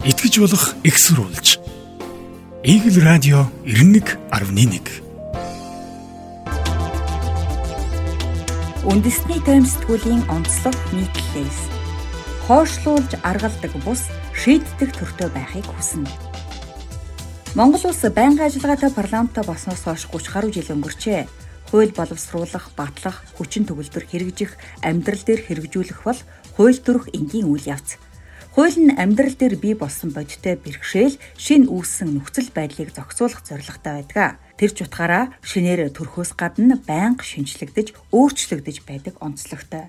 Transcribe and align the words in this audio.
итгэж 0.00 0.40
болох 0.40 0.74
экссурулж. 0.82 1.60
Игэл 2.64 3.04
радио 3.04 3.52
91.1 3.68 4.48
Үндэсний 8.80 9.40
таймстгүүлийн 9.44 10.24
онцлог 10.32 10.72
нийтлэлээс 10.96 11.60
хоошлуулж 12.48 13.12
аргалдаг 13.20 13.76
бус 13.84 14.08
шийддэг 14.32 14.88
төртөө 14.96 15.28
байхыг 15.36 15.68
хүснэ. 15.68 16.08
Монгол 17.52 17.92
улс 17.92 18.00
байнгын 18.00 18.48
ажиллагаатай 18.48 18.88
парламенттай 18.96 19.44
болсноос 19.44 19.84
хойш 19.84 20.08
30 20.08 20.32
гаруй 20.32 20.52
жил 20.56 20.80
өнгөрчээ. 20.80 21.28
Хууль 21.70 21.92
боловсруулах, 21.92 22.72
батлах, 22.72 23.20
хүчин 23.36 23.68
төгөлдөр 23.68 24.04
хэрэгжих, 24.08 24.56
амьдрал 24.80 25.22
дээр 25.22 25.44
хэрэгжүүлэх 25.44 26.00
бол 26.02 26.20
хууль 26.56 26.80
төрөх 26.80 27.12
энгийн 27.12 27.46
үйл 27.46 27.68
явц. 27.68 28.00
Хууль 28.60 28.76
нь 28.76 28.92
амьдрал 28.92 29.32
дээр 29.40 29.56
бий 29.56 29.72
болсон 29.72 30.12
бодиттой 30.12 30.52
бэрхшээл 30.60 31.16
шин 31.40 31.64
үүссэн 31.72 32.12
нөхцөл 32.12 32.52
байдлыг 32.52 32.92
зохицуулах 32.92 33.40
зорилготой 33.40 34.04
байдаг. 34.04 34.36
Тэр 34.60 34.70
ч 34.76 34.84
утгаараа 34.84 35.32
шинээр 35.40 35.88
төрхөөс 35.96 36.36
гадна 36.36 36.76
байнга 36.76 37.24
шинжлэгдэж, 37.24 37.96
өөрчлөгдөж 38.12 38.84
байдаг 38.84 39.16
онцлогтой. 39.24 39.88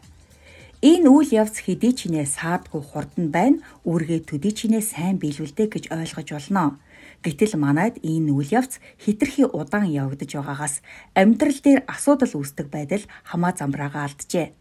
Энэ 0.80 1.04
үйл 1.04 1.36
явц 1.44 1.68
хэдий 1.68 1.92
ч 1.92 2.08
нэ 2.08 2.24
саадгүй 2.24 2.80
хурдан 2.80 3.28
байна, 3.28 3.60
үүргээ 3.84 4.24
төдий 4.24 4.56
ч 4.56 4.72
нэ 4.72 4.80
сайн 4.80 5.20
биелүүлдэг 5.20 5.68
гэж 5.68 5.84
ойлгож 5.92 6.32
болно. 6.32 6.80
Гэтэл 7.28 7.60
манайд 7.60 8.00
энэ 8.00 8.32
үйл 8.32 8.56
явц 8.56 8.80
хитрхи 9.04 9.52
удаан 9.52 9.92
явагдаж 9.92 10.32
байгаагаас 10.32 10.80
амьдрал 11.12 11.60
дээр 11.60 11.84
асуудал 11.92 12.40
үүсдэг 12.40 12.72
байдал 12.72 13.04
хамаа 13.28 13.52
замбраагаа 13.52 14.08
алджээ. 14.08 14.61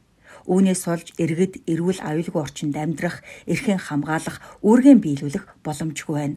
Үүнээс 0.50 0.82
олж 0.90 1.08
иргэд 1.22 1.62
эрүүл 1.70 2.02
аюулгүй 2.02 2.42
орчинд 2.42 2.74
амьдрах, 2.74 3.22
эрхэн 3.46 3.78
хамгаалах, 3.78 4.42
үүргэн 4.66 4.98
биелүүлэх 4.98 5.62
боломжгүй 5.62 6.16
байна. 6.18 6.36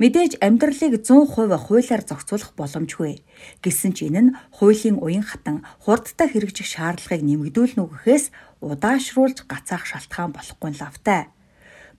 Мэдээж 0.00 0.42
амьдралыг 0.42 1.04
100% 1.06 1.54
хуулиар 1.54 2.02
зохицуулах 2.02 2.52
боломжгүй. 2.58 3.22
Гэсэн 3.62 3.92
ч 3.94 4.08
энэ 4.10 4.20
нь 4.26 4.34
хуулийн 4.58 4.98
уян 4.98 5.22
хатан 5.22 5.62
хурдтай 5.84 6.26
хэрэгжих 6.32 6.66
шаардлагыг 6.66 7.22
нэмэгдүүлнэ 7.22 7.82
үгэхээс 7.84 8.24
удаашруулж 8.64 9.44
гацаах 9.44 9.84
шалтгаан 9.86 10.32
болохгүй 10.34 10.72
лавтай 10.80 11.28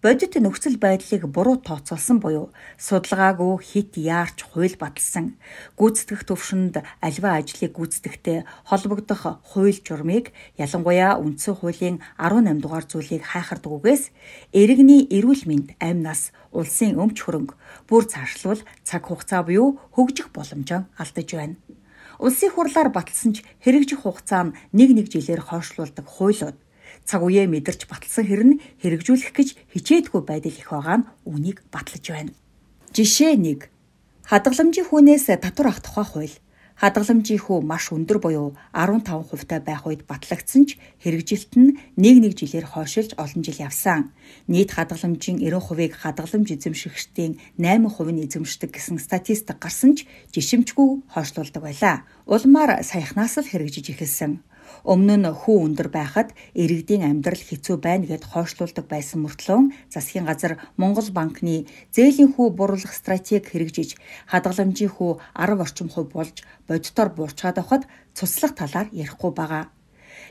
бодит 0.02 0.36
нөхцөл 0.36 0.78
байдлыг 0.78 1.24
буруу 1.32 1.58
тооцоолсон 1.62 2.20
буюу 2.20 2.52
судалгаагүй 2.78 3.54
хит 3.64 3.96
яарч 3.96 4.44
хууль 4.44 4.76
баталсан 4.76 5.38
гүйцэтгэх 5.80 6.26
төвшөнд 6.28 6.84
альва 7.00 7.30
ажлыг 7.40 7.72
гүйцэтгэхтэй 7.78 8.44
холбогдох 8.70 9.40
хууль 9.50 9.80
журмыг 9.86 10.36
ялангуяа 10.60 11.20
үндсэн 11.22 11.56
хуулийн 11.60 11.98
18 12.20 12.60
дугаар 12.64 12.86
зүйлийг 12.88 13.24
хайхардаг 13.24 13.72
үгээс 13.72 14.04
иргэний 14.52 15.08
эрүүл 15.16 15.44
мэнд 15.48 15.68
амнаас 15.80 16.36
улсын 16.52 17.00
өмч 17.00 17.18
хөрөнгө 17.24 17.56
бүр 17.88 18.04
цаашлуул 18.12 18.62
цаг 18.84 19.04
хугацаа 19.08 19.44
буюу 19.48 19.80
хөгжих 19.96 20.32
боломжоо 20.36 20.88
алдаж 21.00 21.30
байна. 21.36 21.56
Улсын 22.20 22.52
хурлаар 22.52 22.90
баталсан 22.96 23.36
ч 23.36 23.44
хэрэгжих 23.60 24.08
хугацаа 24.08 24.48
нь 24.48 24.56
нэг 24.72 24.90
нэг 24.96 25.08
жилээр 25.12 25.44
хойшлуулдаг 25.44 26.08
хуулиуд 26.08 26.56
цаг 27.06 27.22
үеэ 27.22 27.46
мэдэрч 27.46 27.86
баталсан 27.86 28.26
хэрн 28.26 28.52
хэрэгжүүлэх 28.82 29.32
гэж 29.32 29.50
хичээдгүй 29.72 30.22
байдал 30.26 30.58
их 30.58 30.70
байгаа 30.74 30.98
нь 31.00 31.08
үнийг 31.30 31.62
батлаж 31.70 32.04
байна. 32.10 32.34
Жишээ 32.98 33.38
1. 33.38 33.70
Хадгаламжийн 34.26 34.90
хүнээс 34.90 35.30
татвар 35.38 35.70
авах 35.70 35.86
тухай 35.86 36.06
хууль. 36.06 36.36
Хадгаламжийн 36.76 37.40
хүү 37.40 37.64
маш 37.64 37.88
өндөр 37.96 38.20
буюу 38.20 38.48
15% 38.76 39.48
та 39.48 39.64
байх 39.64 39.88
үед 39.88 40.04
батлагдсан 40.04 40.68
ч 40.68 40.76
хэрэгжилт 41.00 41.54
нь 41.56 41.80
нэг 41.96 42.16
нэг 42.20 42.34
жилээр 42.36 42.68
хойшилж 42.68 43.16
олон 43.16 43.42
жил 43.48 43.64
явсан. 43.64 44.12
Нийт 44.52 44.76
хадгаламжийн 44.76 45.40
90%-ийг 45.40 45.96
хадгаламж 45.96 46.52
эзэмшигчдийн 46.52 47.40
8% 47.56 48.12
нь 48.12 48.24
эзэмшдэг 48.28 48.76
гэсэн 48.76 49.00
статистик 49.00 49.56
гарсан 49.56 49.96
ч 49.96 50.04
жишимчгүй 50.36 51.08
хойшлуулдаг 51.16 51.64
байлаа. 51.64 52.04
Улмаар 52.28 52.84
саяхнаас 52.84 53.40
л 53.40 53.48
хэрэгжиж 53.48 53.96
эхэлсэн. 53.96 54.44
Өмнө 54.84 55.16
нь 55.22 55.30
хүү 55.42 55.58
өндөр 55.68 55.90
байхад 55.94 56.30
иргэдийн 56.54 57.04
амьдрал 57.10 57.42
хэцүү 57.42 57.76
байна 57.82 58.06
гэд 58.10 58.24
хойшлуулдаг 58.32 58.86
байсан 58.90 59.26
мөртлөө 59.26 59.60
засгийн 59.94 60.26
газар 60.30 60.54
Монгол 60.82 61.10
банкны 61.18 61.66
зээлийн 61.96 62.34
хүү 62.34 62.48
буруулах 62.58 62.94
стратеги 62.94 63.46
хэрэгжиж 63.50 63.90
хадгаламжийн 64.32 64.92
хүү 64.94 65.12
10 65.34 65.64
орчим 65.66 65.90
хувь 65.90 66.12
болж 66.14 66.36
бодитоор 66.68 67.10
буурчаад 67.18 67.58
авахад 67.58 67.84
цуслах 68.18 68.54
талаар 68.60 68.88
ярихгүй 68.92 69.32
байгаа. 69.34 69.64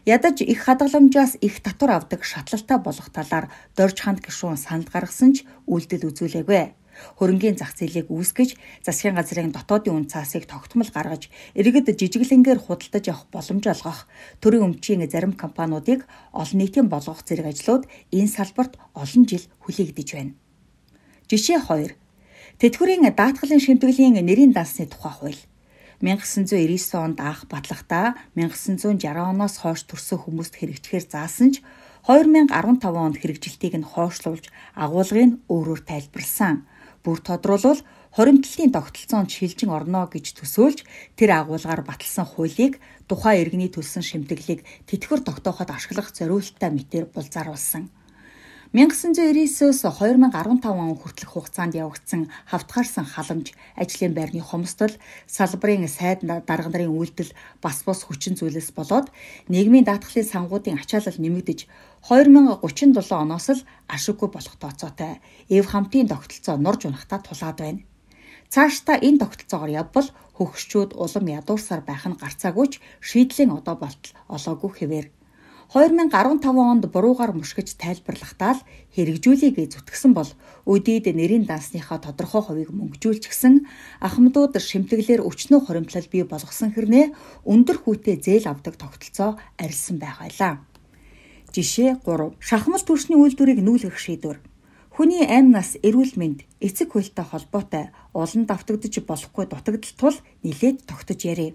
Ядаж 0.05 0.41
их 0.43 0.61
хадгаламжаас 0.65 1.33
их 1.41 1.63
татвар 1.65 1.91
авдаг 1.97 2.25
шатлалтай 2.25 2.79
болох 2.79 3.09
талаар 3.09 3.49
Дорж 3.77 3.97
ханд 4.01 4.21
гишүүн 4.21 4.61
санал 4.61 4.89
гаргасан 4.93 5.31
ч 5.37 5.49
үйлдэл 5.67 6.09
үзүүлээгүй 6.13 6.84
хөрөнгийн 7.19 7.57
зах 7.61 7.73
зээлийг 7.79 8.09
үүсгэж 8.11 8.57
засгийн 8.87 9.19
газрын 9.19 9.55
дотоодын 9.55 9.95
үн 9.95 10.07
цаасыг 10.11 10.45
тогтмол 10.51 10.91
гаргаж 10.91 11.31
иргэд 11.59 11.95
жижиглэнгээр 11.95 12.61
худалдаж 12.63 13.05
авах 13.09 13.27
боломж 13.35 13.65
олгох 13.71 14.01
төрийн 14.43 14.67
өмчийн 14.69 15.05
зарим 15.11 15.33
компаниудыг 15.35 16.07
олон 16.33 16.59
нийтийн 16.59 16.89
болгох 16.89 17.21
зэрэг 17.27 17.51
ажлууд 17.53 17.85
энэ 18.15 18.31
салбарт 18.31 18.75
олон 18.95 19.23
жил 19.31 19.45
хүлээгдэж 19.63 20.09
байна. 20.15 20.33
Жишээ 21.31 21.61
2. 21.65 21.97
Тэтгэврийн 22.61 23.09
даатгалын 23.11 23.63
шимтгэлийн 23.63 24.21
нэрийн 24.23 24.53
дансны 24.55 24.87
тухай 24.87 25.15
хууль 25.17 25.41
1999 26.05 26.95
онд 27.01 27.19
анх 27.21 27.49
батлагтаа 27.49 28.15
1960 28.37 29.01
оноос 29.17 29.57
хойш 29.63 29.89
төрсөн 29.89 30.19
хүмүүст 30.21 30.55
хэрэгжихээр 30.59 31.07
заасан 31.09 31.51
ч 31.55 31.65
2015 32.05 32.85
онд 32.85 33.17
хэрэгжилтийг 33.17 33.75
нь 33.81 33.89
хойшлуулж 33.89 34.53
агуулгыг 34.77 35.41
өөрөөр 35.49 35.81
тайлбарлсан 35.89 36.69
бүр 37.05 37.21
тодруулбал 37.21 37.81
хоримтлалын 38.17 38.73
тогтолцоонд 38.73 39.31
шилжин 39.31 39.71
орно 39.71 40.09
гэж 40.09 40.27
төсөөлж 40.41 40.81
тэр 41.19 41.31
агуулгаар 41.37 41.85
баталсан 41.85 42.25
хуулийг 42.25 42.81
тухайн 43.07 43.45
иргэний 43.45 43.69
төлсөн 43.69 44.01
шимтгэлийг 44.01 44.65
тэтгэвэр 44.89 45.21
тогтооход 45.29 45.69
ашиглах 45.69 46.09
зориулттай 46.17 46.71
мэтэр 46.73 47.05
булзааруулсан. 47.13 47.93
1999-өөс 48.75 49.87
2015 49.87 50.67
он 50.67 50.99
хүртэлх 50.99 51.31
хугацаанд 51.31 51.79
явагдсан 51.79 52.27
хавтгаарсан 52.51 53.07
халамж, 53.07 53.55
ажлын 53.79 54.11
байрны 54.19 54.43
хомсдол, 54.43 54.91
салбарын 55.31 55.87
сайд 55.87 56.27
дарга 56.27 56.75
нарын 56.75 56.91
үйлдэл 56.91 57.31
бас 57.63 57.87
бус 57.87 58.03
хүчин 58.03 58.35
зүйлээс 58.35 58.75
болоод 58.75 59.15
нийгмийн 59.47 59.87
даатгалын 59.87 60.27
сангуудын 60.27 60.83
ачаалал 60.83 61.23
нэмэгдэж 61.23 61.71
2037 62.11 63.15
оноос 63.15 63.47
л 63.55 63.63
ашиггүй 63.87 64.27
болох 64.35 64.59
тооцоотой. 64.59 65.23
Эв 65.47 65.71
хамтын 65.71 66.11
тогтолцоо 66.11 66.59
нурж 66.59 66.91
унахта 66.91 67.23
тулаад 67.23 67.63
байна. 67.63 67.87
Цаашдаа 68.51 68.99
энэ 68.99 69.23
тогтолцоогоор 69.23 69.71
явбал 69.71 70.11
хөгшчүүд 70.35 70.99
улам 70.99 71.27
ядуурсаар 71.31 71.87
байх 71.87 72.11
нь 72.11 72.19
гарцаагүй 72.19 72.67
ч 72.75 72.83
шийдлийн 72.99 73.55
одоо 73.55 73.79
болтол 73.79 74.19
олоогүй 74.35 74.71
хэвээр 74.75 75.07
2015 75.73 76.45
онд 76.59 76.85
буруугаар 76.93 77.33
мушгиж 77.33 77.79
тайлбарлахдаа 77.81 78.61
л 78.61 78.65
хэрэгжүүлийг 78.93 79.57
зүтгсэн 79.73 80.13
бол 80.13 80.29
өдийд 80.69 81.09
нэрийн 81.09 81.49
дансныхаа 81.49 81.99
тодорхой 82.05 82.43
хувийг 82.45 82.71
мөнгөжүүлчихсэн 82.75 83.65
ахмадууд 84.05 84.55
шимтгэлээр 84.61 85.25
өчнөө 85.25 85.61
хоримтлал 85.65 86.09
бий 86.13 86.25
болгосон 86.29 86.77
хэрнээ 86.77 87.17
өндөр 87.49 87.79
хүүтэй 87.81 88.17
зээл 88.21 88.53
авдаг 88.53 88.77
тогтолцоо 88.77 89.41
арилсан 89.57 89.97
байх 89.99 90.21
байлаа. 90.21 90.61
Жишээ 91.55 92.03
3. 92.03 92.35
Шахмал 92.43 92.83
түвшний 92.83 93.15
үйлдвэрийг 93.15 93.63
нүүлгэх 93.63 93.95
шийдвэр. 93.95 94.43
Хүний 94.95 95.27
амь 95.27 95.51
нас, 95.51 95.75
эрүүл 95.83 96.15
мэнд, 96.15 96.47
эцэг 96.63 96.95
хуйлтай 96.95 97.27
холбоотой 97.27 97.91
олон 98.15 98.43
давтагдж 98.47 99.03
болохгүй 99.03 99.51
дутагдал 99.51 99.95
тул 99.99 100.17
нилээд 100.47 100.87
тогтож 100.87 101.19
ярив. 101.27 101.55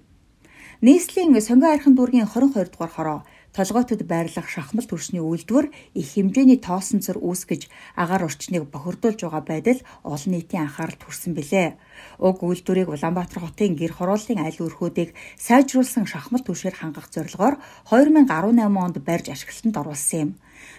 Нийслэлийн 0.83 1.35
сонгон 1.43 1.75
архин 1.75 1.95
дүүргийн 1.95 2.27
22 2.27 2.71
дугаар 2.71 2.91
хороо 2.95 3.19
толгойтод 3.55 4.05
байрлах 4.05 4.47
шахмал 4.49 4.85
төрсний 4.85 5.21
үйлдвэр 5.21 5.73
их 5.97 6.07
хэмжээний 6.13 6.59
тоосон 6.61 7.01
цэр 7.01 7.17
үүсгэж 7.17 7.65
агаар 7.97 8.29
орчныг 8.29 8.69
бохирдуулж 8.69 9.19
байгаа 9.25 9.43
байдал 9.43 9.79
олон 10.05 10.31
нийтийн 10.37 10.69
анхаарал 10.69 10.97
төрсөн 11.01 11.33
билээ. 11.33 11.73
Уг 12.21 12.37
үйлдвэрийг 12.45 12.93
Улаанбаатар 12.93 13.41
хотын 13.41 13.73
гэр 13.73 13.93
хорооллын 13.97 14.45
аль 14.45 14.61
өрхүүдийг 14.61 15.17
сайжруулсан 15.41 16.05
шахмал 16.05 16.45
түвшээр 16.45 16.77
хангах 16.77 17.09
зорилгоор 17.09 17.57
2018 17.89 18.85
онд 18.85 18.97
барьж 19.01 19.25
ашиглалтанд 19.33 19.75
оруулсан 19.81 20.19
юм. 20.19 20.31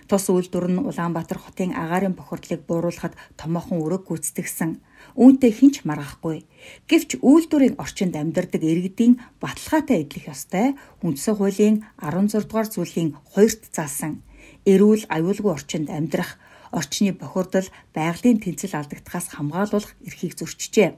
Тус 0.08 0.24
үйлдвэр 0.30 0.66
нь 0.72 0.84
Улаанбаатар 0.88 1.38
хотын 1.40 1.72
агаарын 1.76 2.14
бохирдлыг 2.18 2.66
бууруулахад 2.66 3.14
томоохон 3.40 3.80
өрөг 3.84 4.08
гүйцэтгэсэн. 4.08 4.80
Үүнтэй 5.16 5.52
хинч 5.54 5.86
маргахгүй. 5.88 6.44
Гэвч 6.90 7.20
үйлдвэрийн 7.24 7.78
орчинд 7.80 8.14
амьдардаг 8.16 8.62
иргэдийн 8.62 9.18
баталгаатай 9.42 10.04
эдлэх 10.04 10.32
ёстой 10.34 10.76
үндсэн 11.04 11.34
хуулийн 11.36 11.76
16 11.98 12.48
дугаар 12.48 12.68
зүйлийн 12.68 13.10
2-т 13.32 13.72
заасан 13.72 14.20
эрүүл 14.66 15.04
аюулгүй 15.08 15.52
орчинд 15.56 15.88
амьдрах, 15.88 16.36
орчны 16.72 17.12
бохирдол, 17.16 17.68
байгалийн 17.96 18.38
тэнцэл 18.40 18.76
алдагдахаас 18.76 19.26
хамгаалуулах 19.32 19.92
эрхийг 20.04 20.36
зөрчижээ. 20.36 20.90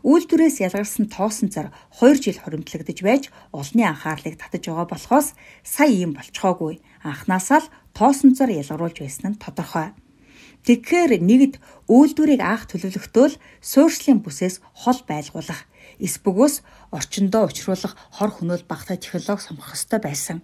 Үйлдвэрээс 0.00 0.64
ялгарсан 0.64 1.12
тоосон 1.12 1.48
цар 1.52 1.68
2 2.00 2.16
жил 2.24 2.38
хоримтлагдж 2.40 2.98
байж 3.04 3.28
олонний 3.52 3.84
анхаарлыг 3.84 4.40
татаж 4.40 4.64
байгаа 4.64 4.88
болохоос 4.88 5.36
сая 5.60 5.92
ийм 5.92 6.16
болцохоогүй. 6.16 6.80
Анхнаасаа 7.04 7.60
л 7.60 7.72
тоосон 7.96 8.34
цар 8.34 8.50
ялгаруулж 8.50 8.98
байсан 9.00 9.34
нь 9.34 9.40
тодорхой. 9.40 9.94
Тэгэхээр 10.66 11.20
нэгд 11.20 11.54
үйлдвэрийг 11.92 12.40
анх 12.40 12.64
төлөвлөхдөө 12.72 13.36
суурьшлын 13.60 14.24
бүсээс 14.24 14.64
хол 14.80 15.00
байлгуулах, 15.04 15.68
эс 16.00 16.16
бөгөөс 16.24 16.64
орчиндөө 16.96 17.42
учруулах 17.52 17.94
хор 18.16 18.30
хөнөөл 18.32 18.64
багтай 18.64 18.96
технологи 18.96 19.44
сонгох 19.44 19.76
ёстой 19.76 20.00
байсан. 20.00 20.38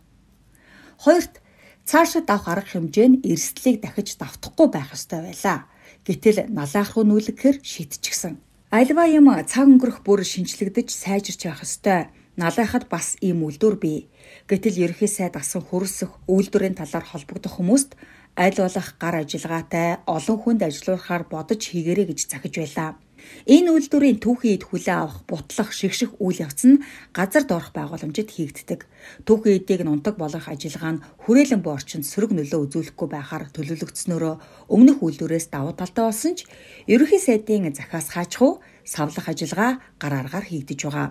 Хоёрт 1.00 1.40
цаашид 1.88 2.28
авах 2.28 2.48
арга 2.52 2.68
хэмжээ 2.68 3.08
нь 3.08 3.20
эрсдлийг 3.24 3.80
дахиж 3.80 4.20
давтахгүй 4.20 4.68
байх 4.68 4.92
ёстой 4.92 5.24
байлаа. 5.24 5.64
Гэтэл 6.04 6.52
налаах 6.52 6.92
руу 6.92 7.08
нүүлгэхээр 7.08 7.64
шийдчихсэн. 7.64 8.36
Альва 8.70 9.08
юм 9.08 9.26
цаг 9.48 9.66
өнгөрөх 9.66 10.04
бүр 10.04 10.20
шинжлэгдэж 10.22 10.88
сайжирч 10.92 11.48
явах 11.48 11.64
ёстой. 11.64 12.12
Налайхад 12.40 12.88
бас 12.88 13.20
ийм 13.20 13.44
үйлдвэр 13.44 13.76
бий. 13.76 14.08
Гэтэл 14.48 14.80
ерөнхий 14.88 15.12
сайд 15.12 15.36
асан 15.36 15.60
хөрсөх 15.60 16.24
үйлдвэрийн 16.24 16.72
талаар 16.80 17.04
холбогдох 17.04 17.60
хүмүүст 17.60 18.00
аль 18.32 18.56
болох 18.56 18.88
гар 18.96 19.20
ажиллагаатай 19.20 20.00
олон 20.08 20.38
хүнд 20.40 20.60
ажиллуулахаар 20.64 21.28
бодож 21.28 21.60
хийгэрэй 21.68 22.08
гэж 22.08 22.20
захиж 22.32 22.54
байлаа. 22.56 22.96
Энэ 23.44 23.68
үйлдвэрийн 23.76 24.18
түүхийн 24.24 24.56
эд 24.56 24.64
хүлээ 24.64 24.96
авах, 24.96 25.20
бутлах, 25.28 25.68
шигших 25.76 26.16
үйл 26.16 26.40
явц 26.40 26.64
нь 26.64 26.80
газар 27.12 27.44
доорх 27.44 27.76
байгууламжид 27.76 28.32
хийгддэг. 28.32 28.88
Түүхийн 29.28 29.60
эдийг 29.60 29.84
нунтаг 29.84 30.16
болгох 30.16 30.48
ажиллагаа 30.48 30.92
нь 30.96 31.02
хүрээлэн 31.28 31.60
буй 31.60 31.76
орчинд 31.76 32.08
сөрөг 32.08 32.32
нөлөө 32.32 32.60
үзүүлэхгүй 32.64 33.08
байхаар 33.12 33.52
төлөвлөгдснөөрөө 33.52 34.34
өмнөх 34.72 34.98
үйлдвэрээс 35.04 35.52
давуу 35.52 35.76
талтай 35.76 36.04
болсон 36.08 36.32
ч 36.40 36.48
ерөнхий 36.88 37.20
сайдын 37.20 37.76
захиас 37.76 38.08
хаачхуу 38.08 38.64
савлах 38.88 39.28
ажиллагаа 39.28 39.72
гар 40.00 40.14
аргаар 40.24 40.48
хийгдэж 40.48 40.80
байгаа. 40.88 41.08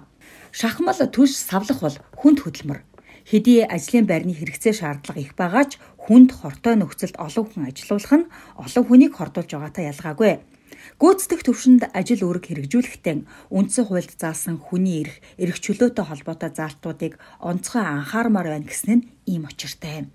Шахмал 0.52 0.98
түш 0.98 1.38
савлах 1.38 1.80
бол 1.82 1.98
хүнд 2.18 2.40
хөдөлмөр. 2.42 2.80
Хэдий 3.30 3.62
ажлын 3.62 4.10
байрны 4.10 4.34
хэрэгцээ 4.34 4.74
шаардлага 4.74 5.22
их 5.22 5.34
байгаач 5.38 5.78
хүнд 6.02 6.34
хортой 6.34 6.76
нөхцөлд 6.82 7.22
олон 7.22 7.46
хүн 7.46 7.70
ажилуулах 7.70 8.14
нь 8.18 8.30
олон 8.58 8.84
хүнийг 8.90 9.14
хордуулж 9.14 9.52
байгаатай 9.54 9.86
ялгаагүй. 9.94 10.34
Гүйцэтгэх 10.98 11.42
төвшөнд 11.46 11.82
ажил 11.94 12.26
үүрэг 12.26 12.46
хэрэгжүүлэхдээ 12.50 13.16
үндсэн 13.54 13.86
хуульд 13.86 14.12
заасан 14.18 14.58
хүний 14.58 15.06
эрх, 15.06 15.16
эрх 15.38 15.58
чөлөөтэй 15.62 16.06
холбоотой 16.08 16.50
заалтуудыг 16.58 17.14
онцгой 17.38 17.84
анхаармаар 17.86 18.48
байна 18.50 18.66
гэсэн 18.66 18.90
нь 18.98 19.08
ийм 19.30 19.46
учиртай 19.46 19.94
юм. 20.02 20.08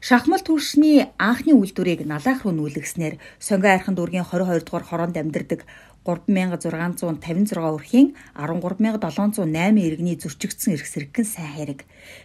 Шахмал 0.00 0.42
түвшний 0.42 1.06
анхны 1.18 1.54
үйлдвэрийг 1.54 2.02
налаах 2.06 2.42
руу 2.42 2.54
нүүлгэснээр 2.54 3.18
сонгой 3.38 3.78
айрхан 3.78 3.94
дүүргийн 3.94 4.26
22 4.26 4.66
дугаар 4.66 4.86
хороонд 4.86 5.16
амьдардаг 5.18 5.60
3656 6.06 7.58
өрхийн 7.58 8.14
13708 8.34 9.46
иргэний 9.78 10.16
зөрчигдсөн 10.16 10.74
эрх 10.76 10.86
сэргэн 10.86 11.26
сайн 11.26 11.52
хэрэг. 11.56 11.80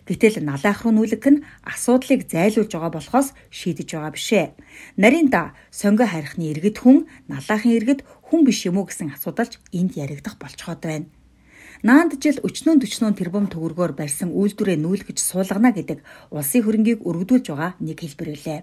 Гэтэл 0.08 0.44
налаах 0.46 0.84
руу 0.84 0.94
нүүлгэх 0.94 1.30
нь 1.32 1.44
асуудлыг 1.66 2.30
зайлуулж 2.30 2.72
байгаа 2.72 2.92
болохоос 2.94 3.34
шийдэж 3.50 3.90
байгаа 3.98 4.14
бишээ. 4.14 4.46
Нарийн 5.02 5.28
да 5.34 5.58
сонгой 5.72 6.08
хайрхны 6.08 6.54
иргэд 6.54 6.78
хүн, 6.80 7.10
налаахын 7.28 7.76
иргэд 7.78 8.02
хүн 8.28 8.42
биш 8.48 8.66
юм 8.70 8.78
уу 8.80 8.88
гэсэн 8.88 9.14
асуудалж 9.16 9.60
энд 9.74 9.98
яригдах 10.00 10.38
болцоход 10.40 10.82
байна. 10.86 11.08
Наанд 11.84 12.16
жил 12.24 12.40
өчнөн 12.40 12.80
төчнөн 12.80 13.12
тэрбум 13.20 13.52
төгрөгөөр 13.52 13.92
барьсан 14.00 14.32
үйлдвэрээ 14.32 14.80
нүүлгэж 14.80 15.20
суулгана 15.20 15.76
гэдэг 15.76 16.00
улсын 16.32 16.64
хөрөнгийг 16.64 17.04
өргөдүүлж 17.04 17.52
байгаа 17.52 17.76
нэг 17.84 18.00
хэлбэр 18.00 18.32
үлээ. 18.32 18.62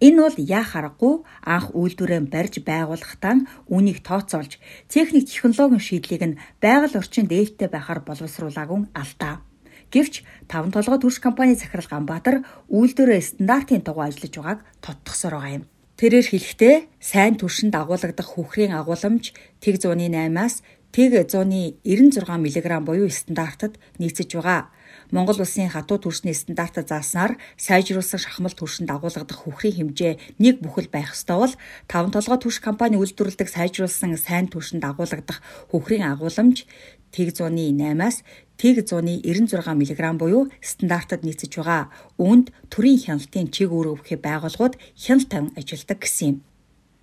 Энэ 0.00 0.20
бол 0.28 0.36
яах 0.36 0.76
аргагүй 0.76 1.14
анх 1.40 1.72
үйлдвэрээ 1.72 2.20
барьж 2.28 2.60
байгуулахдаа 2.60 3.48
үүнийг 3.72 4.04
тооцоолж 4.04 4.60
техник 4.92 5.24
технологийн 5.24 5.80
шийдлийг 5.80 6.22
нь 6.28 6.38
байгаль 6.60 7.00
орчинд 7.00 7.32
ээлтэй 7.32 7.72
байхаар 7.72 8.04
боловсруулаагүй 8.04 8.92
алдаа. 8.92 9.40
Гэвч 9.88 10.20
таван 10.50 10.68
толгой 10.68 11.00
төрш 11.00 11.16
компани 11.24 11.56
захирал 11.56 11.88
Ганбаатар 11.88 12.44
үйлдвэрээ 12.68 13.22
стандартын 13.24 13.80
дугуй 13.80 14.04
ажиллаж 14.04 14.34
байгааг 14.36 14.60
тодтогсоор 14.84 15.34
байгаа 15.40 15.56
юм. 15.62 15.64
Тэрээр 15.96 16.26
хэлэхдээ 16.28 16.76
сайн 17.00 17.40
түвшинд 17.40 17.72
агуулгадах 17.72 18.28
хүүхрийн 18.36 18.76
агууламж 18.76 19.32
тэг 19.64 19.80
108-аас 19.80 20.60
тэг 20.92 21.16
196 21.24 21.80
мг 22.28 22.66
буюу 22.84 23.08
стандартад 23.08 23.80
нийцэж 23.96 24.36
байгаа. 24.36 24.68
Монгол 25.14 25.38
улсын 25.38 25.70
хатуу 25.70 26.02
түвшний 26.02 26.34
стандартад 26.34 26.90
зааснаар 26.90 27.38
сайжруулсан 27.54 28.18
шахмал 28.18 28.50
түвшинд 28.50 28.90
агуулгадах 28.90 29.46
хөхрийн 29.46 29.94
хэмжээ 29.94 30.42
нэг 30.42 30.58
бүхэл 30.58 30.90
байх 30.90 31.14
ёстой 31.14 31.38
бол 31.38 31.54
таван 31.86 32.10
толгой 32.10 32.38
түвш 32.42 32.58
компани 32.58 32.98
үйлдвэрлэдэг 32.98 33.46
сайжруулсан 33.46 34.18
сайн 34.18 34.50
түвшинд 34.50 34.82
агуулгадах 34.82 35.38
хөхрийн 35.70 36.10
агууламж 36.10 36.66
тэг 37.14 37.30
108-аас 37.38 38.26
тэг 38.58 38.82
196 38.82 39.62
мг 39.62 40.00
буюу 40.18 40.50
стандартад 40.60 41.22
нийцэж 41.22 41.52
байгаа. 41.60 41.92
Үүнд 42.18 42.50
төрийн 42.72 42.98
хяналтын 42.98 43.52
чиг 43.54 43.70
бүхий 43.70 44.18
байгууллагууд 44.18 44.74
хяналт 44.98 45.28
тавин 45.30 45.52
ажилладаг 45.54 45.98
гэсэн 46.02 46.26
юм. 46.28 46.36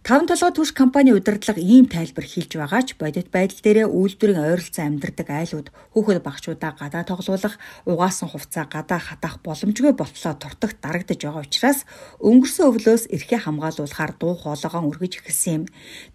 Таван 0.04 0.28
толгой 0.28 0.52
түвш 0.52 0.76
компани 0.76 1.16
удирдлага 1.16 1.64
ийм 1.64 1.88
тайлбар 1.88 2.28
хийж 2.28 2.60
байгаа 2.60 2.84
ч 2.84 2.92
бодит 3.00 3.32
байдал 3.32 3.64
дээрээ 3.64 3.88
үйлдвэрийн 3.88 4.44
ойролцоо 4.52 4.84
амьдардаг 4.84 5.32
айлууд 5.32 5.72
хүүхэд 5.96 6.20
багчуудаа 6.20 6.76
гадаа 6.76 7.08
тоглуулах, 7.08 7.56
угаасан 7.88 8.28
хувцаа 8.28 8.68
гадаа 8.68 9.00
хатах 9.00 9.40
боломжгүй 9.40 9.96
болтлоо 9.96 10.36
туртагт 10.36 10.84
дарагдж 10.84 11.24
байгаа 11.24 11.48
учраас 11.48 11.88
өнгөрсөн 12.20 12.68
өвлөөс 12.68 13.04
эрхээ 13.16 13.48
хамгаалуулахаар 13.48 14.12
дуу 14.20 14.36
хоолойгоо 14.36 14.84
өргөж 14.92 15.24
эхэлсэн 15.24 15.54
юм. 15.56 15.64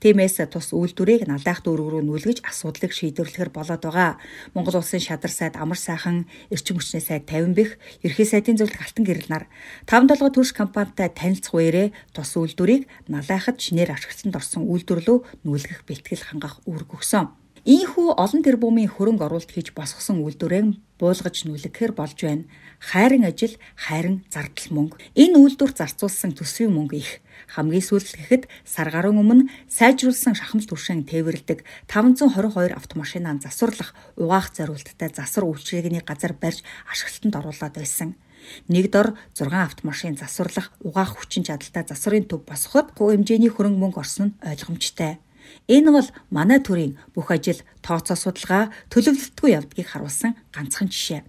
Тиймээс 0.05 0.37
тус 0.53 0.77
үйлдвэрийг 0.77 1.25
налдаах 1.25 1.65
дүүрэг 1.65 1.89
рүү 1.89 2.03
нүлгэж 2.05 2.45
асуудлыг 2.45 2.93
шийдвэрлэхээр 2.93 3.57
болоод 3.57 3.89
байгаа. 3.89 4.21
Монгол 4.53 4.85
улсын 4.85 5.01
шадар 5.01 5.33
сайд 5.33 5.57
Амар 5.57 5.81
сайхан 5.81 6.29
эрчим 6.53 6.77
хүчний 6.77 7.01
сайд 7.01 7.25
50 7.25 7.57
бэх 7.57 7.81
ерхий 8.05 8.29
сайдын 8.29 8.61
зөвлөлт 8.61 8.85
алтан 8.85 9.09
гэрэл 9.09 9.33
нар 9.33 9.45
таван 9.89 10.13
толгой 10.13 10.29
түвш 10.29 10.53
компанитай 10.53 11.09
танилцах 11.09 11.57
үерээ 11.57 11.89
тус 12.13 12.37
үйлдвэрийг 12.37 12.85
налаахад 13.09 13.57
шинээр 13.79 13.95
ашиглалтанд 13.95 14.35
орсон 14.35 14.63
үйлдвэрлэлөө 14.67 15.47
нүүлгэх 15.47 15.87
бэлтгэл 15.87 16.27
хангах 16.27 16.59
үүрэг 16.67 16.99
өгсөн. 16.99 17.31
Ийхүү 17.63 18.19
олон 18.19 18.43
тэрбумын 18.43 18.91
хөрөнгө 18.91 19.23
оруулалт 19.23 19.55
хийж 19.55 19.71
босгосон 19.71 20.19
үйлдвэрээ 20.27 20.99
буулгаж 20.99 21.37
нүүлгэхээр 21.47 21.93
болж 21.95 22.19
байна. 22.27 22.51
Хайрын 22.83 23.23
ажил, 23.23 23.55
хайрын 23.79 24.27
зардал 24.35 24.71
мөнгө. 24.75 24.99
Энэ 25.15 25.39
үйлдвэр 25.39 25.73
зарцуулсан 25.79 26.35
төсвийн 26.35 26.75
мөнгө 26.75 26.97
их. 26.99 27.23
Хамгийн 27.55 27.87
сүүлд 27.87 28.19
гэхэд 28.19 28.45
сар 28.67 28.91
гаруй 28.91 29.15
өмнө 29.15 29.47
сайжруулсан 29.71 30.35
шахмал 30.35 30.67
түвшин 30.67 31.07
тээвэрлдэг 31.07 31.63
522 31.87 32.75
автомашинаа 32.75 33.39
засварлах 33.39 33.95
угаах 34.19 34.51
зориулттай 34.55 35.11
засвар 35.15 35.47
үйлчилгээний 35.47 36.03
газар 36.03 36.35
барьж 36.35 36.67
ашиглалтанд 36.91 37.39
оруулаад 37.39 37.75
байсан. 37.79 38.19
Нэг 38.69 38.91
дор 38.93 39.17
6 39.35 39.53
автомашин 39.53 40.17
засварлах 40.17 40.73
угаах 40.85 41.17
хүчин 41.17 41.45
чадалтай 41.45 41.85
засварын 41.87 42.27
төв 42.29 42.45
босгоход 42.49 42.97
хэмжээний 42.97 43.53
хөрөнгө 43.53 43.81
мөнгө 43.81 44.01
орсон 44.03 44.27
нь 44.33 44.39
ойлгомжтой. 44.45 45.19
Энэ 45.69 45.91
бол 45.93 46.09
манай 46.31 46.61
төрийн 46.61 46.97
бүх 47.15 47.33
ажил 47.33 47.61
тооцоо 47.85 48.17
судалгаа 48.17 48.73
төлөвлөлтгүй 48.93 49.51
явдгийг 49.57 49.89
харуулсан 49.89 50.37
ганцхан 50.53 50.89
жишээ. 50.93 51.25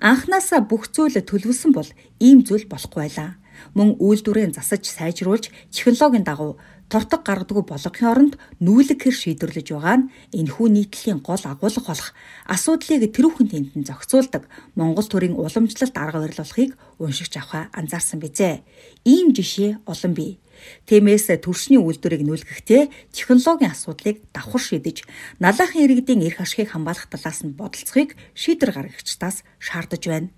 Анхнаасаа 0.00 0.60
бүх 0.62 0.92
зүйл 0.94 1.16
төлөвлөсөн 1.16 1.72
бол 1.72 1.88
ийм 2.20 2.44
зүйл 2.44 2.68
болохгүй 2.68 3.08
байлаа. 3.08 3.30
Мөн 3.74 3.96
үйлдвэрийн 3.98 4.52
засаж 4.56 4.86
сайжруулж 4.86 5.50
технологийн 5.74 6.24
дагуу 6.24 6.58
тортог 6.88 7.22
гаргадгүй 7.24 7.64
болгохын 7.68 8.08
оронд 8.08 8.34
нүүлгэр 8.64 9.12
шийдвэрлэж 9.12 9.68
байгаа 9.76 9.96
нь 10.00 10.08
энэхүү 10.32 10.66
нийтлэлийн 10.72 11.20
гол 11.20 11.44
агуулга 11.44 11.84
болох 11.84 12.10
асуудлыг 12.48 13.12
тэрүүхэн 13.12 13.48
тентэн 13.52 13.84
зохицуулдаг 13.84 14.48
Монгол 14.72 15.04
төрийн 15.04 15.36
уламжлалт 15.36 15.96
арга 16.00 16.24
барил 16.24 16.40
болохыг 16.40 16.70
уншигч 16.96 17.34
авахаа 17.36 17.68
анзаарсан 17.76 18.18
бизээ. 18.24 18.64
Ийм 19.04 19.36
жишээ 19.36 19.84
олон 19.84 20.12
бий. 20.16 20.40
Тиймээс 20.88 21.28
төршний 21.44 21.78
үйлдвэрийг 21.78 22.24
нүүлгэхдээ 22.24 23.14
технологийн 23.14 23.76
асуудлыг 23.76 24.16
давхар 24.34 24.62
шийдэж, 24.64 25.06
налаахын 25.38 25.84
иргэдийн 25.86 26.24
эрх 26.26 26.42
ашигыг 26.42 26.72
хамгаалах 26.74 27.06
талаас 27.06 27.46
нь 27.46 27.54
бодолцохыг 27.54 28.18
шийдвэр 28.34 28.74
гаргагчдаас 28.74 29.46
шаардаж 29.62 30.02
байна. 30.08 30.28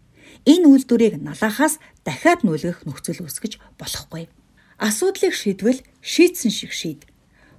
Энэ 0.48 0.66
үйлдвэрийг 0.72 1.20
налаахаас 1.20 1.76
дахиад 2.04 2.40
нүүлгэх 2.46 2.88
нөхцөл 2.88 3.24
үүсгэж 3.24 3.60
болохгүй. 3.76 4.32
Асуудлыг 4.80 5.36
шийдвэл 5.36 5.84
шийдсэн 6.00 6.48
шиг 6.48 6.72
шийд. 6.72 7.04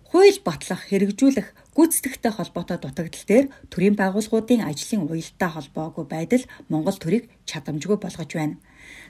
Хууль 0.09 0.41
батлах, 0.43 0.89
хэрэгжүүлэх, 0.89 1.53
гүйцэтгэхтэй 1.77 2.33
холбоотой 2.35 2.81
дутагдал 2.81 3.25
дээр 3.29 3.45
төрийн 3.71 3.95
байгууллагуудын 3.95 4.65
ажлын 4.67 5.07
уялдаа 5.07 5.49
холбоогүй 5.55 6.05
байдал 6.09 6.43
Монгол 6.67 6.97
төрийг 6.99 7.31
чадамжгүй 7.47 7.95
болгож 7.95 8.31
байна. 8.35 8.59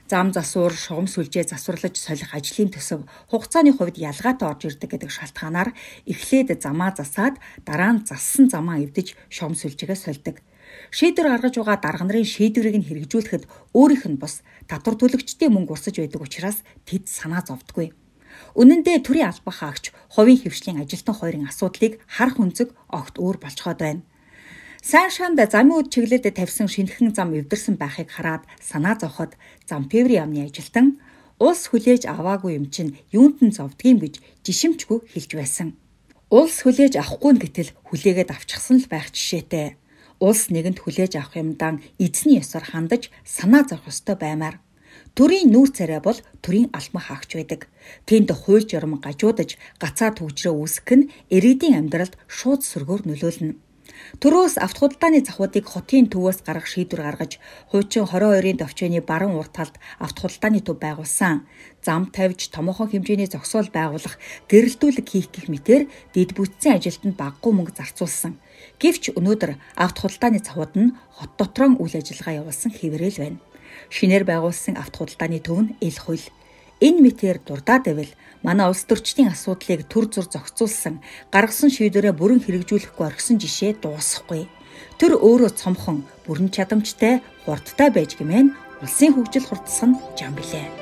Зам 0.06 0.30
засвар, 0.30 0.70
шугам 0.70 1.10
сүлжээ 1.10 1.48
засварлаж 1.50 1.98
солих 1.98 2.30
ажлын 2.30 2.70
төсөв 2.70 3.08
хугацааны 3.32 3.72
хувьд 3.74 3.98
ялгаатай 3.98 4.46
орж 4.46 4.62
ирдэг 4.68 4.94
гэдэг 4.94 5.10
шалтгаанаар 5.10 5.74
эхлээд 6.06 6.62
замаа 6.62 6.92
засаад 6.94 7.40
дараа 7.66 7.98
нь 7.98 8.04
зассан 8.06 8.46
замаа 8.52 8.78
эвдэж 8.84 9.16
шугам 9.32 9.56
сүлжээгээ 9.58 9.98
сольдог. 9.98 10.36
Шийдвэр 10.90 11.28
гаргаж 11.30 11.54
байгаа 11.60 11.78
дарга 11.78 12.04
нарын 12.08 12.26
шийдвэрийг 12.26 12.76
нь 12.82 12.88
хэрэгжүүлэхэд 12.88 13.44
өөрийнх 13.76 14.06
нь 14.10 14.18
бус 14.18 14.42
татвар 14.66 14.96
төлөгчдийн 14.98 15.52
мөнгө 15.54 15.78
урсаж 15.78 15.94
байдаг 16.00 16.20
учраас 16.26 16.58
тэд 16.88 17.06
санаа 17.06 17.46
зовдгүй. 17.46 17.94
Үнэн 18.58 18.82
дээр 18.82 19.02
төрийн 19.04 19.30
албан 19.30 19.54
хаагч 19.54 19.92
хувийн 20.12 20.40
хөвшлийн 20.42 20.80
ажилтан 20.82 21.14
хоёрын 21.16 21.48
асуудлыг 21.48 22.00
харах 22.08 22.40
үнцэг 22.40 22.68
огт 22.88 23.14
өөр 23.20 23.36
болцоход 23.40 23.78
байна. 23.80 24.02
Сайн 24.82 25.10
шаанд 25.14 25.38
замын 25.38 25.78
үд 25.78 25.88
чиглэлд 25.94 26.26
тавьсан 26.34 26.66
шинэхэн 26.66 27.14
зам 27.14 27.30
эвдэрсэн 27.38 27.78
байхыг 27.78 28.10
хараад 28.10 28.42
санаа 28.58 28.98
зовход 28.98 29.38
зам 29.68 29.86
тээврийн 29.86 30.26
яамны 30.26 30.40
ажилтан 30.50 30.98
улс 31.38 31.70
хүлээж 31.70 32.02
аваагүй 32.10 32.58
юм 32.58 32.66
чинь 32.74 32.98
юунд 33.14 33.38
нь 33.46 33.54
зовдгийм 33.54 34.02
гэж 34.02 34.14
жишимчгүй 34.42 34.98
хэлж 35.12 35.30
байсан. 35.38 35.68
Улс 36.30 36.66
хүлээж 36.66 36.98
авахгүй 36.98 37.30
нь 37.34 37.42
гэтэл 37.42 37.70
хүлээгээд 37.88 38.34
авчихсан 38.34 38.82
л 38.82 38.90
байх 38.90 39.14
жишээтэй. 39.14 39.78
Улс 40.26 40.42
нэгэнд 40.54 40.78
хүлээж 40.80 41.12
авах 41.18 41.34
юмдаа 41.42 41.82
эзний 42.04 42.38
ёсоор 42.42 42.64
хандаж 42.70 43.02
санаа 43.36 43.62
зовх 43.66 43.90
ёстой 43.90 44.16
баймаар. 44.22 44.56
Төрийн 45.18 45.50
нүүр 45.50 45.70
царай 45.76 46.00
бол 46.04 46.18
төрийн 46.44 46.70
албан 46.78 47.02
хаагч 47.04 47.30
байдаг. 47.34 47.60
Тэнд 48.06 48.30
хууль 48.30 48.68
журам 48.70 49.02
гажуудаж 49.02 49.50
гацаа 49.82 50.10
төвчрөө 50.14 50.54
үүсгэх 50.62 50.94
нь 50.98 51.10
ирээдүйн 51.34 51.78
амьдралд 51.80 52.14
шууд 52.36 52.62
сөргөөр 52.70 53.02
нөлөөлнө. 53.10 53.58
Төрөөс 54.22 54.56
авто 54.64 54.78
худалдааны 54.86 55.20
захуудыг 55.26 55.64
хотын 55.68 56.06
төвөөс 56.12 56.38
гаргах 56.46 56.70
шийдвэр 56.70 57.02
гаргаж, 57.02 57.32
хуучин 57.70 58.06
22-ын 58.06 58.60
төвчөөний 58.60 59.02
баруун 59.04 59.36
урт 59.40 59.52
талд 59.56 59.74
авто 60.04 60.18
худалдааны 60.22 60.60
төв 60.62 60.76
байгуулсан. 60.80 61.36
Зам 61.84 62.02
тавьж 62.14 62.40
томоохон 62.54 62.88
хэмжээний 62.90 63.28
зогсоол 63.30 63.68
байгуулах, 63.74 64.16
гэрэлтүүлэг 64.50 65.06
хийх 65.08 65.28
гэх 65.34 65.46
мэтээр 65.50 65.82
дэд 66.14 66.30
бүтцийн 66.36 66.78
ажилтнанд 66.78 67.16
баггүй 67.18 67.52
мөнгө 67.54 67.76
зарцуулсан. 67.76 68.38
Гэвч 68.82 69.14
өнөөдөр 69.18 69.56
авто 69.76 69.98
худалдааны 70.06 70.40
захууд 70.42 70.72
нь 70.78 70.94
хот 71.16 71.30
дотроо 71.38 71.76
үйл 71.78 71.94
ажиллагаа 71.98 72.40
явуулсан 72.42 72.70
хэврэл 72.74 73.18
байна. 73.22 73.38
Шинээр 73.88 74.24
байгуулсан 74.28 74.74
авто 74.76 75.04
худалдааны 75.04 75.40
төв 75.40 75.58
нь 75.62 75.74
эл 75.80 75.98
хууль 76.02 76.26
Энэ 76.82 76.98
мэтээр 76.98 77.38
дурдаад 77.46 77.86
байвал 77.86 78.12
манай 78.42 78.66
улс 78.66 78.82
төрчдийн 78.90 79.30
асуудлыг 79.30 79.86
төр 79.86 80.10
зур 80.10 80.26
зохицуулсан 80.26 80.98
гаргасан 81.30 81.70
шийдвэрээ 81.70 82.10
бүрэн 82.18 82.42
хэрэгжүүлэхгүй 82.42 83.06
орхисон 83.06 83.38
жишээ 83.38 83.78
дуусахгүй. 83.78 84.50
Тэр 84.98 85.14
өөрөө 85.14 85.50
цомхон 85.54 86.02
бүрэн 86.26 86.50
чадамжтай 86.50 87.22
хурдтай 87.46 87.88
байж 87.94 88.18
гэмээн 88.18 88.50
улсын 88.82 89.14
хөгжил 89.14 89.46
хурдсан 89.46 89.94
жам 90.18 90.34
билээ. 90.34 90.81